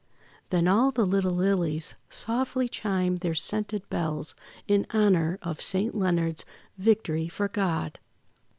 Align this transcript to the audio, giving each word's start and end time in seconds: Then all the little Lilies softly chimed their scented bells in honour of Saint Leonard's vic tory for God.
Then 0.49 0.67
all 0.67 0.89
the 0.89 1.05
little 1.05 1.33
Lilies 1.33 1.93
softly 2.09 2.67
chimed 2.67 3.19
their 3.19 3.35
scented 3.35 3.87
bells 3.91 4.33
in 4.67 4.87
honour 4.91 5.37
of 5.43 5.61
Saint 5.61 5.93
Leonard's 5.93 6.43
vic 6.75 7.03
tory 7.03 7.27
for 7.27 7.47
God. 7.47 7.99